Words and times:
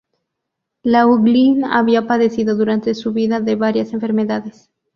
Laughlin 0.81 1.63
había 1.63 2.07
padecido 2.07 2.55
durante 2.55 2.95
su 2.95 3.13
vida 3.13 3.39
de 3.39 3.55
varias 3.55 3.93
enfermedades. 3.93 4.67